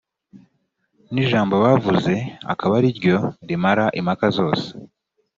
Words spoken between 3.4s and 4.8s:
rimara impaka zose